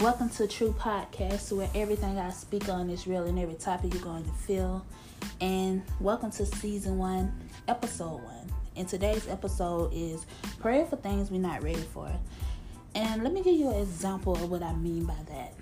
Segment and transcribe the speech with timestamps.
[0.00, 4.02] Welcome to True Podcast, where everything I speak on is real and every topic you're
[4.02, 4.86] going to feel.
[5.40, 7.32] And welcome to season one,
[7.66, 8.48] episode one.
[8.76, 10.24] And today's episode is
[10.60, 12.08] Pray for Things We're Not Ready For.
[12.94, 15.54] And let me give you an example of what I mean by that.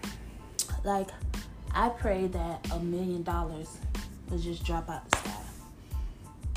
[0.84, 1.08] Like,
[1.72, 3.78] I pray that a million dollars
[4.28, 5.40] would just drop out the sky.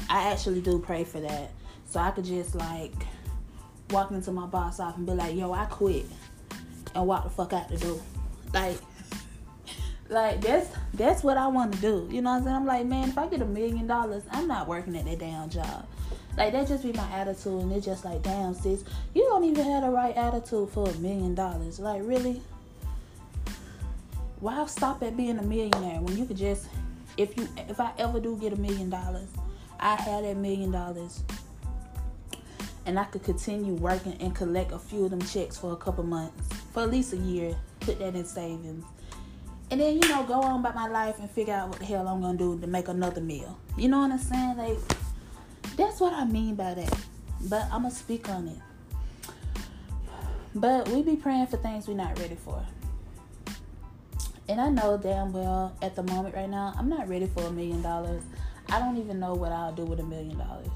[0.10, 1.52] I actually do pray for that.
[1.86, 2.92] So I could just like
[3.92, 6.08] walk into my boss office and be like, yo, I quit
[7.00, 8.00] and walk the fuck out the door.
[8.54, 8.78] Like,
[10.10, 12.08] like that's that's what I want to do.
[12.12, 12.56] You know what I'm saying?
[12.56, 15.50] I'm like, man, if I get a million dollars, I'm not working at that damn
[15.50, 15.86] job.
[16.38, 19.66] Like that just be my attitude, and it's just like, damn, sis, you don't even
[19.66, 21.80] have the right attitude for a million dollars.
[21.80, 22.42] Like, really?
[24.40, 26.68] Why stop at being a millionaire when you could just,
[27.18, 29.28] if you, if I ever do get a million dollars,
[29.82, 31.24] I had that million dollars
[32.86, 36.04] and I could continue working and collect a few of them checks for a couple
[36.04, 38.86] months, for at least a year, put that in savings.
[39.72, 42.08] And then, you know, go on about my life and figure out what the hell
[42.08, 43.58] I'm gonna do to make another meal.
[43.78, 44.58] You know what I'm saying?
[44.58, 44.78] Like,
[45.76, 47.00] that's what I mean by that.
[47.42, 48.58] But I'm gonna speak on it.
[50.56, 52.66] But we be praying for things we're not ready for.
[54.48, 57.52] And I know damn well at the moment right now, I'm not ready for a
[57.52, 58.24] million dollars.
[58.72, 60.70] I don't even know what I'll do with a million dollars.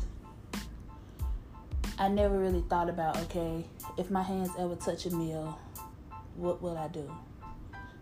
[2.03, 3.63] I never really thought about okay,
[3.95, 5.57] if my hands ever touch a meal,
[6.35, 7.09] what will I do?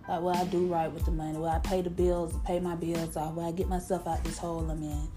[0.10, 1.38] Like, will I do right with the money?
[1.38, 3.36] Will I pay the bills, pay my bills off?
[3.36, 5.08] Will I get myself out this hole I'm in?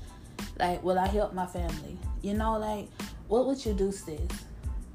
[0.59, 1.97] Like, will I help my family?
[2.21, 2.91] You know, like,
[3.27, 4.21] what would you do, sis?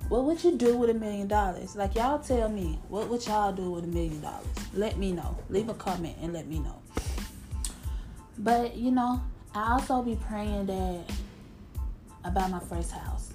[0.08, 1.76] What would you do with a million dollars?
[1.76, 4.46] Like, y'all tell me, what would y'all do with a million dollars?
[4.72, 5.36] Let me know.
[5.50, 6.80] Leave a comment and let me know.
[8.38, 9.20] But, you know,
[9.56, 11.12] I also be praying that
[12.24, 13.34] about my first house.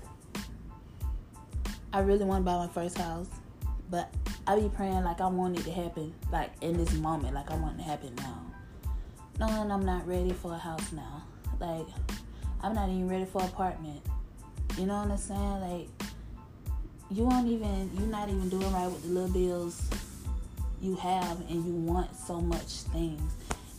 [1.94, 3.28] I really want to buy my first house,
[3.88, 4.12] but
[4.48, 7.55] I be praying like I want it to happen, like in this moment, like I
[7.55, 8.42] want it to happen now.
[9.38, 11.22] Knowing I'm not ready for a house now,
[11.60, 11.86] like
[12.62, 14.00] I'm not even ready for apartment.
[14.77, 15.60] You know what I'm saying?
[15.60, 15.88] Like
[17.12, 19.88] you won't even, you're not even doing right with the little bills
[20.83, 23.33] you have, and you want so much things.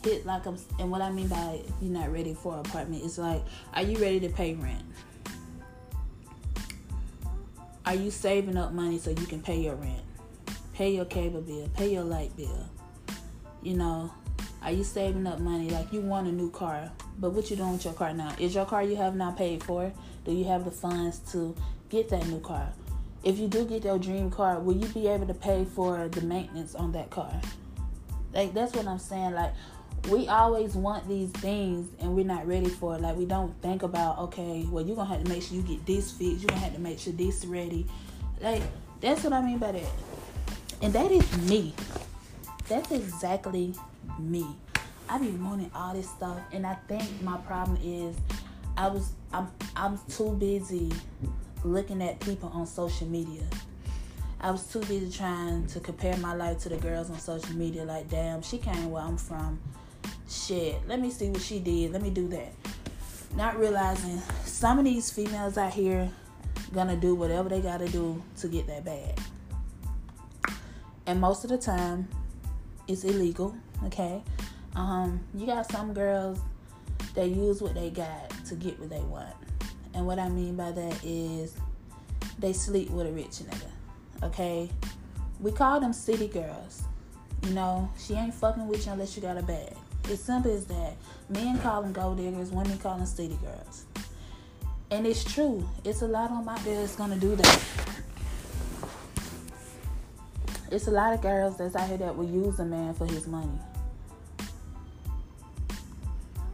[0.05, 3.17] Hit like I'm, and what I mean by you're not ready for an apartment is
[3.17, 3.43] like,
[3.73, 4.85] are you ready to pay rent?
[7.85, 10.01] Are you saving up money so you can pay your rent,
[10.73, 12.68] pay your cable bill, pay your light bill?
[13.62, 14.12] You know,
[14.63, 17.73] are you saving up money like you want a new car, but what you doing
[17.73, 18.34] with your car now?
[18.40, 19.94] Is your car you have not paid for?
[20.25, 21.56] Do you have the funds to
[21.90, 22.73] get that new car?
[23.23, 26.22] If you do get your dream car, will you be able to pay for the
[26.22, 27.40] maintenance on that car?
[28.34, 29.34] Like that's what I'm saying.
[29.35, 29.53] Like
[30.09, 33.01] we always want these things and we're not ready for it.
[33.01, 35.85] Like we don't think about, okay, well you're gonna have to make sure you get
[35.85, 37.88] this fixed, you're gonna have to make sure this ready.
[38.39, 38.61] Like
[39.01, 39.89] that's what I mean by that.
[40.81, 41.73] And that is me.
[42.67, 43.73] That's exactly
[44.19, 44.45] me.
[45.09, 48.16] I be wanting all this stuff and I think my problem is
[48.77, 50.91] I was I'm I'm too busy
[51.63, 53.43] looking at people on social media.
[54.39, 57.83] I was too busy trying to compare my life to the girls on social media.
[57.83, 59.59] Like, damn, she came where I'm from
[60.29, 61.91] shit, let me see what she did.
[61.91, 62.53] Let me do that.
[63.35, 66.09] Not realizing some of these females out here
[66.73, 69.19] gonna do whatever they gotta do to get that bag.
[71.05, 72.07] And most of the time,
[72.87, 73.55] it's illegal.
[73.85, 74.23] Okay,
[74.75, 76.39] um, you got some girls
[77.13, 79.35] that use what they got to get what they want.
[79.93, 81.55] And what I mean by that is
[82.39, 83.69] they sleep with a rich nigga.
[84.23, 84.69] Okay,
[85.39, 86.83] we call them city girls.
[87.43, 89.73] You know, she ain't fucking with you unless you got a bag.
[90.09, 90.95] It's simple as that.
[91.29, 93.85] Men call them gold diggers, women call them city girls.
[94.91, 95.67] And it's true.
[95.83, 97.61] It's a lot them out there that's gonna do that.
[100.71, 103.27] It's a lot of girls that's out here that will use a man for his
[103.27, 103.59] money.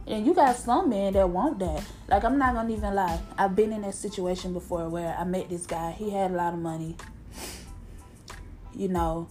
[0.06, 1.84] And you got some men that want that.
[2.08, 3.20] Like I'm not gonna even lie.
[3.38, 5.92] I've been in that situation before where I met this guy.
[5.92, 6.96] He had a lot of money.
[8.74, 9.28] You know,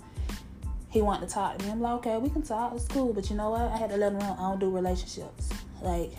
[0.92, 1.72] he wanted to talk to me.
[1.72, 2.74] I'm like, okay, we can talk.
[2.76, 3.14] It's cool.
[3.14, 3.62] But you know what?
[3.62, 5.50] I had to let him know I don't do relationships.
[5.82, 6.12] Like,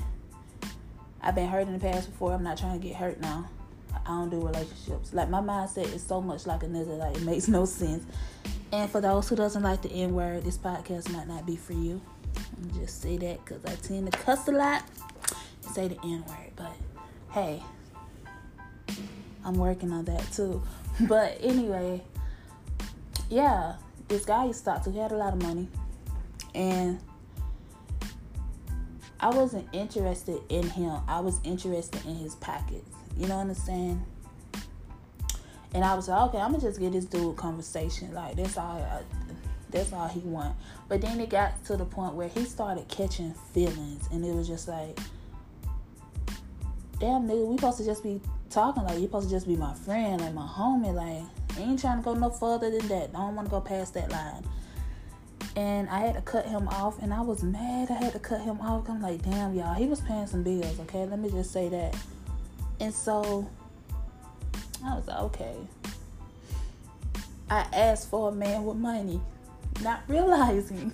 [1.20, 2.32] I've been hurt in the past before.
[2.32, 3.48] I'm not trying to get hurt now.
[3.94, 5.12] I don't do relationships.
[5.12, 6.98] Like, my mindset is so much like a nigga.
[6.98, 8.04] Like, it makes no sense.
[8.72, 11.74] And for those who doesn't like the N word, this podcast might not be for
[11.74, 12.00] you.
[12.74, 14.84] Just say that because I tend to cuss a lot
[15.64, 16.52] and say the N word.
[16.56, 16.72] But
[17.30, 17.62] hey,
[19.44, 20.62] I'm working on that too.
[21.08, 22.02] But anyway,
[23.30, 23.76] yeah,
[24.12, 25.68] this guy to talk to, he had a lot of money.
[26.54, 27.00] And
[29.18, 31.00] I wasn't interested in him.
[31.08, 32.90] I was interested in his pockets.
[33.16, 34.04] You know what I'm saying?
[35.74, 38.12] And I was like, okay, I'm gonna just get this dude a conversation.
[38.12, 38.82] Like that's all.
[38.82, 39.02] I,
[39.70, 40.54] That's all he want.
[40.86, 44.46] But then it got to the point where he started catching feelings, and it was
[44.46, 44.98] just like,
[47.00, 48.20] damn nigga, we supposed to just be
[48.50, 50.92] talking like you supposed to just be my friend, like my homie.
[50.92, 51.22] Like
[51.60, 53.10] ain't trying to go no further than that.
[53.10, 54.44] I don't want to go past that line.
[55.54, 57.90] And I had to cut him off, and I was mad.
[57.90, 58.88] I had to cut him off.
[58.88, 60.80] I'm like, damn, y'all, he was paying some bills.
[60.80, 61.94] Okay, let me just say that.
[62.80, 63.48] And so
[64.84, 65.54] I was like, okay.
[67.50, 69.20] I asked for a man with money,
[69.82, 70.92] not realizing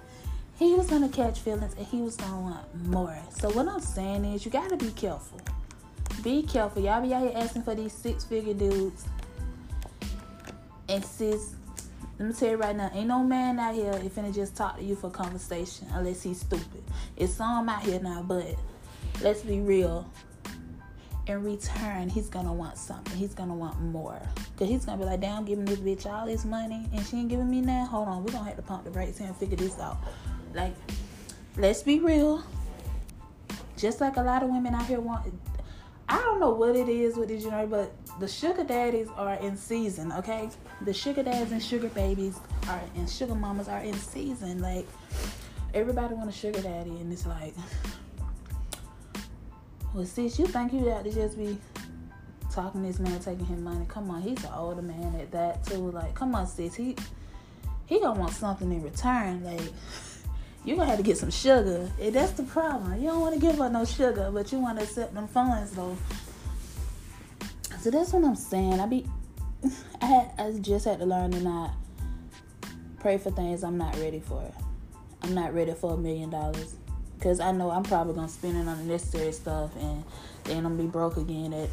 [0.58, 3.18] he was gonna catch feelings and he was gonna want more.
[3.30, 5.40] So what I'm saying is, you gotta be careful.
[6.22, 6.82] Be careful.
[6.82, 9.06] Y'all be out here asking for these six figure dudes.
[10.94, 11.54] And sis,
[12.20, 14.76] let me tell you right now, ain't no man out here if finna just talk
[14.76, 16.84] to you for conversation unless he's stupid.
[17.16, 18.54] It's some out here now, but
[19.20, 20.08] let's be real.
[21.26, 23.16] In return, he's gonna want something.
[23.16, 24.22] He's gonna want more.
[24.56, 27.28] Cause he's gonna be like, damn, giving this bitch all this money and she ain't
[27.28, 27.88] giving me that.
[27.88, 29.96] Hold on, we gonna have to pump the brakes and figure this out.
[30.54, 30.76] Like,
[31.56, 32.44] let's be real.
[33.76, 35.26] Just like a lot of women out here want
[36.08, 39.56] I don't know what it is with this generation, but the sugar daddies are in
[39.56, 40.48] season, okay?
[40.82, 42.38] The sugar dads and sugar babies
[42.68, 44.60] are and sugar mamas are in season.
[44.60, 44.86] Like
[45.72, 47.54] everybody want a sugar daddy and it's like
[49.92, 51.58] Well sis, you think you got to just be
[52.52, 53.84] talking this man taking him money.
[53.88, 55.90] Come on, he's an older man at that too.
[55.90, 56.96] Like, come on, sis, he
[57.86, 59.42] he gonna want something in return.
[59.42, 59.60] Like
[60.64, 61.90] you're gonna have to get some sugar.
[62.00, 63.00] And that's the problem.
[63.00, 65.72] You don't want to give up no sugar, but you want to accept them funds
[65.72, 65.96] though.
[67.84, 68.80] So that's what I'm saying.
[68.80, 69.06] I be,
[70.00, 71.74] I had, I just had to learn to not
[72.98, 74.42] pray for things I'm not ready for.
[75.20, 76.76] I'm not ready for a million dollars
[77.18, 80.02] because I know I'm probably gonna spend it on the necessary stuff, and
[80.44, 81.68] then I'm gonna be broke again at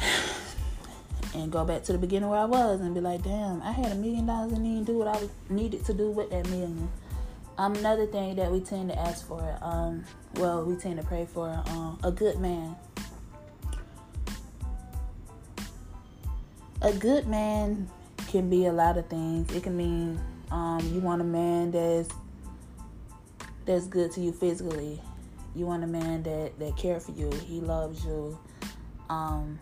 [1.34, 3.90] and go back to the beginning where I was and be like, damn, I had
[3.90, 5.20] a million dollars and didn't do what I
[5.52, 6.88] needed to do with that million.
[7.58, 10.04] Um, another thing that we tend to ask for, um,
[10.36, 12.76] well, we tend to pray for um, a good man.
[16.82, 17.88] A good man
[18.28, 19.54] can be a lot of things.
[19.54, 22.08] It can mean um, you want a man that's
[23.66, 25.00] that's good to you physically.
[25.54, 27.30] You want a man that that care for you.
[27.46, 28.38] He loves you.
[29.08, 29.58] Um,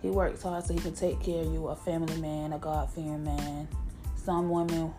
[0.00, 1.68] he works hard so he can take care of you.
[1.68, 3.68] A family man, a God fearing man.
[4.16, 4.94] Some women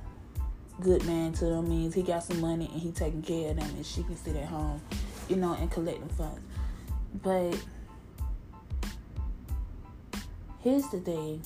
[0.81, 3.69] good man to them means he got some money and he taking care of them
[3.75, 4.81] and she can sit at home,
[5.29, 6.41] you know, and collect collecting funds.
[7.23, 7.57] But
[10.65, 11.43] here's the thing.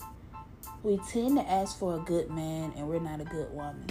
[0.81, 3.85] We tend to ask for a good man and we're not a good woman.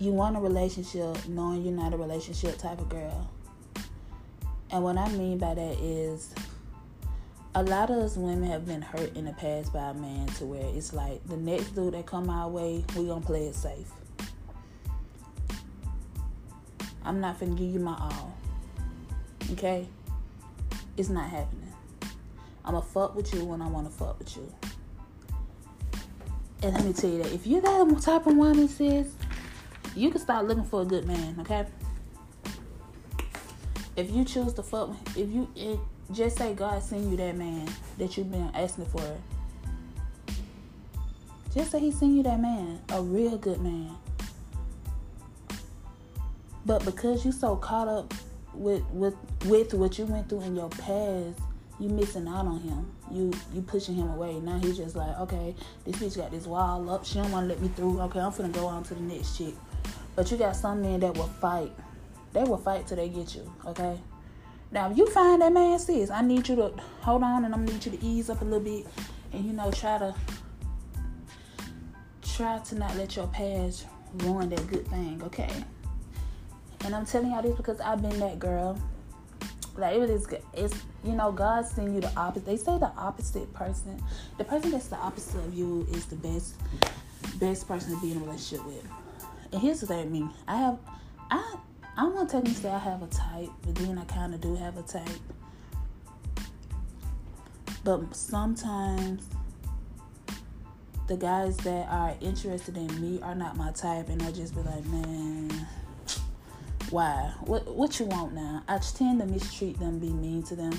[0.00, 3.30] You want a relationship knowing you're not a relationship type of girl.
[4.70, 6.34] And what I mean by that is
[7.54, 10.46] a lot of us women have been hurt in the past by a man to
[10.46, 13.90] where it's like the next dude that come our way, we gonna play it safe.
[17.04, 18.34] I'm not gonna give you my all.
[19.52, 19.86] Okay?
[20.96, 21.63] It's not happening.
[22.64, 24.52] I'ma fuck with you when I wanna fuck with you.
[26.62, 29.12] And let me tell you that if you're that type of woman, sis,
[29.94, 31.66] you can start looking for a good man, okay?
[33.96, 35.48] If you choose to fuck, if you,
[36.12, 39.02] just say God send you that man that you've been asking for.
[41.54, 43.94] Just say he sent you that man, a real good man.
[46.66, 48.14] But because you so caught up
[48.52, 49.14] with with
[49.46, 51.38] with what you went through in your past,
[51.78, 52.90] you missing out on him.
[53.10, 54.38] You you pushing him away.
[54.40, 55.54] Now he's just like, okay,
[55.84, 57.04] this bitch got this wall up.
[57.04, 58.00] She don't want to let me through.
[58.02, 59.54] Okay, I'm finna go on to the next chick.
[60.16, 61.72] But you got some men that will fight.
[62.32, 63.52] They will fight till they get you.
[63.66, 63.98] Okay.
[64.70, 67.64] Now, if you find that man sis, I need you to hold on and I'm
[67.64, 68.86] need you to ease up a little bit
[69.32, 70.14] and you know try to
[72.22, 73.86] try to not let your past
[74.18, 75.52] ruin that good thing, okay?
[76.84, 78.78] And I'm telling y'all this because I've been that girl.
[79.76, 82.46] Like it is, it's you know God send you the opposite.
[82.46, 84.02] They say the opposite person,
[84.38, 86.54] the person that's the opposite of you is the best,
[87.40, 88.86] best person to be in a relationship with.
[89.52, 90.78] And here's what thing, me, I have,
[91.30, 91.56] I
[91.96, 94.76] I'm gonna technically say I have a type, but then I kind of do have
[94.76, 95.08] a type.
[97.84, 99.28] But sometimes
[101.06, 104.62] the guys that are interested in me are not my type, and I just be
[104.62, 105.66] like, man,
[106.90, 107.32] why?
[107.44, 108.62] What what you want now?
[108.68, 110.72] I tend to mistreat them, be mean to them,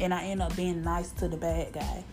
[0.00, 2.04] and I end up being nice to the bad guy.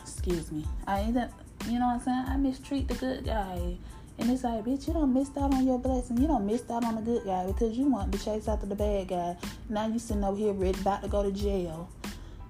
[0.00, 0.66] Excuse me.
[0.86, 1.30] I end up,
[1.66, 2.24] you know what I'm saying?
[2.28, 3.78] I mistreat the good guy
[4.20, 6.18] and it's like, bitch, you don't missed out on your blessing.
[6.18, 8.74] You don't missed out on the good guy because you want to chase after the
[8.74, 9.34] bad guy.
[9.70, 11.88] Now you sitting over here ready, about to go to jail.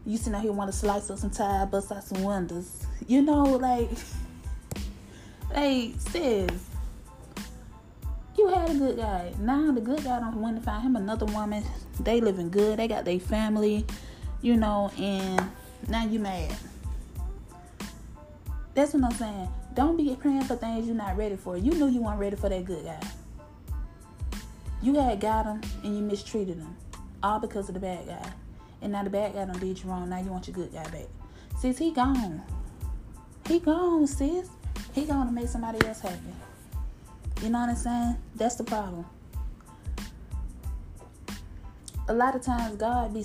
[0.04, 2.86] You sitting now here want to slice up some tire, bust out some windows.
[3.06, 3.88] You know, like,
[5.54, 6.50] hey, sis,
[8.36, 9.32] you had a good guy.
[9.38, 11.64] Now the good guy don't want to find him another woman.
[12.00, 12.78] They living good.
[12.78, 13.84] They got their family,
[14.42, 15.50] you know, and
[15.88, 16.54] now you mad.
[18.74, 19.48] That's what I'm saying.
[19.74, 21.56] Don't be praying for things you're not ready for.
[21.56, 23.00] You knew you weren't ready for that good guy.
[24.82, 26.76] You had got him and you mistreated him.
[27.22, 28.32] All because of the bad guy.
[28.80, 30.08] And now the bad guy done did you wrong.
[30.08, 31.08] Now you want your good guy back.
[31.58, 32.42] Sis, he gone.
[33.46, 34.48] He gone, sis.
[34.94, 36.16] He gonna make somebody else happy.
[37.42, 38.16] You know what I'm saying?
[38.34, 39.06] That's the problem.
[42.08, 43.24] A lot of times God be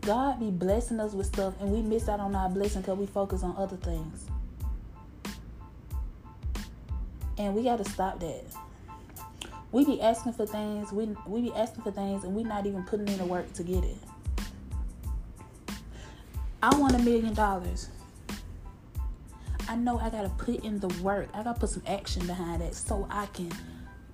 [0.00, 3.06] God be blessing us with stuff and we miss out on our blessing because we
[3.06, 4.26] focus on other things.
[7.38, 8.44] And we gotta stop that.
[9.70, 12.82] We be asking for things, we we be asking for things and we not even
[12.82, 13.96] putting in the work to get it.
[16.60, 17.88] I want a million dollars.
[19.68, 21.28] I know I gotta put in the work.
[21.34, 23.50] I gotta put some action behind it so I can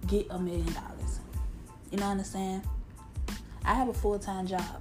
[0.07, 1.21] get a million dollars.
[1.91, 2.63] You know what I'm saying?
[3.65, 4.81] I have a full time job.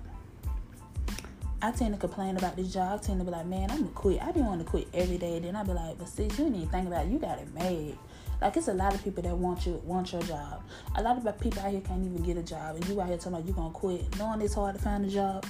[1.61, 2.99] I tend to complain about this job.
[2.99, 4.21] I tend to be like, man, I'm gonna quit.
[4.21, 5.39] I be wanting to quit every day.
[5.39, 7.11] Then I be like, but see, you didn't even think about it.
[7.11, 7.97] You got it made.
[8.41, 10.63] Like it's a lot of people that want you want your job.
[10.95, 13.17] A lot of people out here can't even get a job, and you out here
[13.17, 15.45] telling me you gonna quit, knowing it's hard to find a job.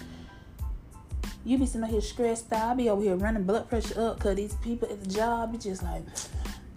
[1.50, 2.74] You be sitting here stressed out.
[2.74, 5.58] I be over here running blood pressure up because these people at the job be
[5.58, 6.04] just like,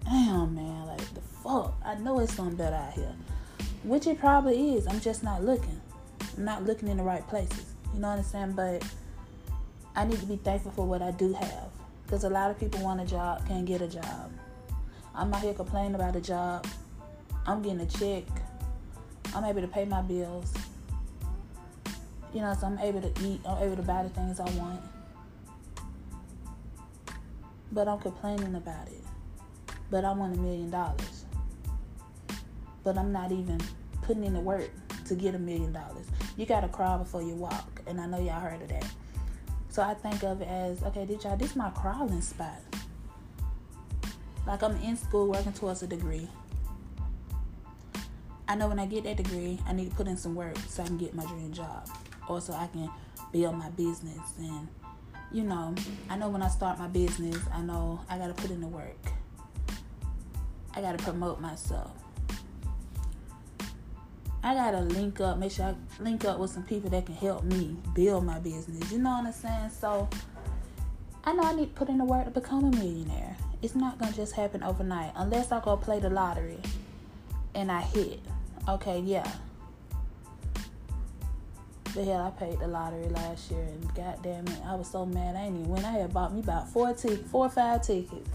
[0.02, 1.74] damn, man, like the fuck.
[1.84, 3.14] I know it's something better out here.
[3.84, 4.86] Which it probably is.
[4.86, 5.78] I'm just not looking.
[6.38, 7.74] I'm not looking in the right places.
[7.92, 8.52] You know what I'm saying?
[8.52, 8.82] But
[9.94, 11.68] I need to be thankful for what I do have.
[12.06, 14.32] Because a lot of people want a job, can't get a job.
[15.14, 16.66] I'm out here complaining about a job.
[17.46, 18.24] I'm getting a check.
[19.36, 20.54] I'm able to pay my bills.
[22.34, 23.40] You know, so I'm able to eat.
[23.46, 24.80] I'm able to buy the things I want.
[27.70, 29.04] But I'm complaining about it.
[29.90, 31.26] But I want a million dollars.
[32.84, 33.60] But I'm not even
[34.02, 34.70] putting in the work
[35.06, 36.06] to get a million dollars.
[36.36, 37.82] You gotta crawl before you walk.
[37.86, 38.86] And I know y'all heard of that.
[39.68, 42.60] So I think of it as, okay, did y'all, this is my crawling spot.
[44.46, 46.28] Like I'm in school working towards a degree.
[48.48, 50.82] I know when I get that degree, I need to put in some work so
[50.82, 51.88] I can get my dream job
[52.40, 52.90] so I can
[53.32, 54.20] build my business.
[54.38, 54.68] And,
[55.32, 55.74] you know,
[56.08, 58.66] I know when I start my business, I know I got to put in the
[58.66, 58.96] work.
[60.74, 61.92] I got to promote myself.
[64.44, 67.14] I got to link up, make sure I link up with some people that can
[67.14, 68.90] help me build my business.
[68.90, 69.70] You know what I'm saying?
[69.70, 70.08] So,
[71.24, 73.36] I know I need to put in the work to become a millionaire.
[73.62, 76.58] It's not to just happen overnight unless I go play the lottery
[77.54, 78.18] and I hit.
[78.68, 79.30] Okay, yeah,
[81.94, 85.36] the hell I paid the lottery last year and goddamn it, I was so mad
[85.36, 85.84] I ain't even win.
[85.84, 88.28] I had bought me about four tickets, four or five tickets.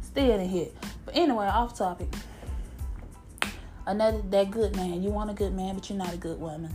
[0.00, 0.76] Still didn't hit.
[1.04, 2.08] But anyway, off topic.
[3.86, 5.02] Another that good man.
[5.02, 6.74] You want a good man, but you're not a good woman.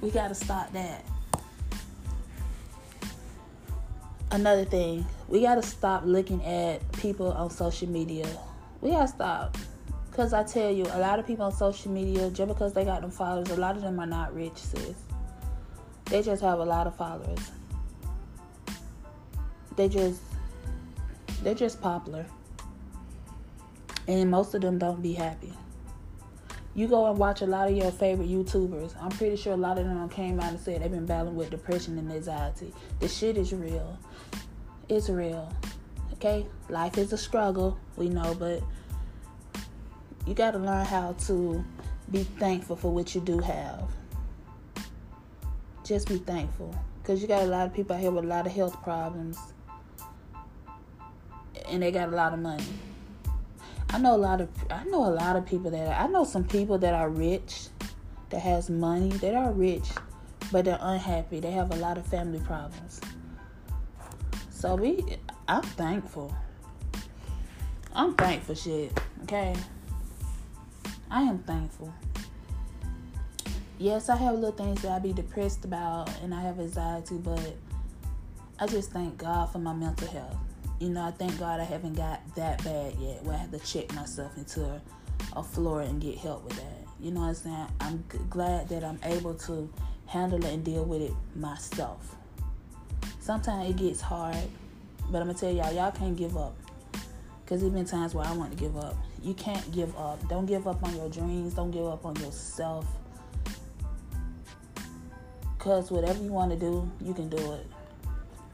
[0.00, 1.04] We gotta stop that.
[4.32, 8.26] Another thing, we gotta stop looking at people on social media.
[8.80, 9.56] We gotta stop
[10.12, 13.00] because I tell you, a lot of people on social media, just because they got
[13.00, 14.94] them followers, a lot of them are not rich, sis.
[16.04, 17.50] They just have a lot of followers.
[19.74, 20.20] They just,
[21.42, 22.26] they're just popular.
[24.06, 25.54] And most of them don't be happy.
[26.74, 28.94] You go and watch a lot of your favorite YouTubers.
[29.00, 31.48] I'm pretty sure a lot of them came out and said they've been battling with
[31.48, 32.74] depression and anxiety.
[33.00, 33.98] The shit is real.
[34.90, 35.50] It's real.
[36.12, 36.46] Okay?
[36.68, 38.62] Life is a struggle, we know, but
[40.26, 41.64] you got to learn how to
[42.10, 43.88] be thankful for what you do have.
[45.84, 46.74] Just be thankful.
[47.02, 49.38] Because you got a lot of people out here with a lot of health problems.
[51.66, 52.64] And they got a lot of money.
[53.90, 56.44] I know a lot of I know a lot of people that I know some
[56.44, 57.68] people that are rich,
[58.30, 59.86] that has money, that are rich,
[60.50, 61.40] but they're unhappy.
[61.40, 63.00] They have a lot of family problems.
[64.50, 66.34] So we I'm thankful.
[67.94, 68.98] I'm thankful shit.
[69.24, 69.54] Okay.
[71.12, 71.92] I am thankful.
[73.78, 77.54] Yes, I have little things that I be depressed about and I have anxiety, but
[78.58, 80.38] I just thank God for my mental health.
[80.80, 83.58] You know, I thank God I haven't got that bad yet where I have to
[83.58, 84.80] check myself into
[85.36, 86.86] a floor and get help with that.
[86.98, 87.66] You know what I'm saying?
[87.80, 89.70] I'm g- glad that I'm able to
[90.06, 92.16] handle it and deal with it myself.
[93.20, 94.48] Sometimes it gets hard,
[95.10, 96.56] but I'm gonna tell y'all, y'all can't give up.
[97.44, 98.96] Cause there's been times where I want to give up.
[99.22, 100.26] You can't give up.
[100.28, 101.54] Don't give up on your dreams.
[101.54, 102.86] Don't give up on yourself.
[105.58, 107.66] Cause whatever you want to do, you can do it.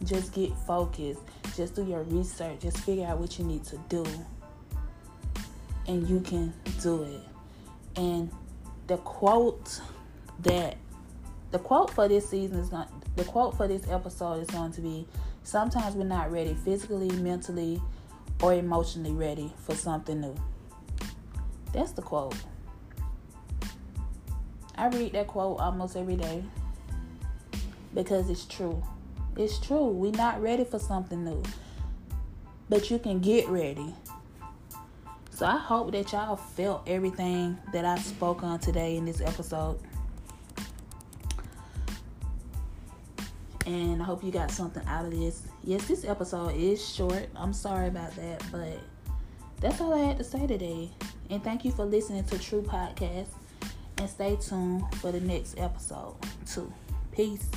[0.05, 1.23] Just get focused.
[1.57, 2.61] Just do your research.
[2.61, 4.05] Just figure out what you need to do.
[5.87, 7.21] And you can do it.
[7.97, 8.31] And
[8.89, 9.81] the quote
[10.41, 10.77] that
[11.51, 14.81] the quote for this season is not the quote for this episode is going to
[14.83, 15.07] be
[15.43, 17.81] sometimes we're not ready physically, mentally,
[18.43, 20.37] or emotionally ready for something new.
[21.73, 22.35] That's the quote.
[24.77, 26.45] I read that quote almost every day
[27.95, 28.83] because it's true.
[29.37, 29.87] It's true.
[29.87, 31.43] We're not ready for something new.
[32.69, 33.95] But you can get ready.
[35.31, 39.79] So I hope that y'all felt everything that I spoke on today in this episode.
[43.67, 45.43] And I hope you got something out of this.
[45.63, 47.29] Yes, this episode is short.
[47.37, 48.81] I'm sorry about that, but
[49.61, 50.91] that's all I had to say today.
[51.31, 53.29] And thank you for listening to True Podcast.
[53.99, 56.15] And stay tuned for the next episode,
[56.47, 56.73] too.
[57.13, 57.49] Peace.